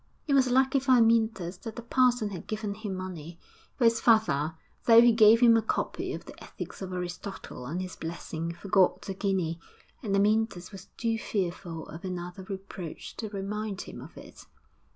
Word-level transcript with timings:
It 0.25 0.33
was 0.33 0.49
lucky 0.49 0.79
for 0.79 0.93
Amyntas 0.93 1.57
that 1.59 1.75
the 1.75 1.83
parson 1.83 2.31
had 2.31 2.47
given 2.47 2.73
him 2.73 2.95
money, 2.95 3.39
for 3.77 3.83
his 3.85 4.01
father, 4.01 4.55
though 4.85 4.99
he 4.99 5.11
gave 5.11 5.41
him 5.41 5.55
a 5.55 5.61
copy 5.61 6.11
of 6.13 6.25
the 6.25 6.43
Ethics 6.43 6.81
of 6.81 6.91
Aristotle 6.91 7.67
and 7.67 7.83
his 7.83 7.95
blessing, 7.97 8.51
forgot 8.51 9.03
the 9.03 9.13
guinea; 9.13 9.59
and 10.01 10.15
Amyntas 10.15 10.71
was 10.71 10.85
too 10.97 11.19
fearful 11.19 11.87
of 11.89 12.03
another 12.03 12.41
reproach 12.41 13.15
to 13.17 13.29
remind 13.29 13.81
him 13.81 14.01
of 14.01 14.17
it. 14.17 14.47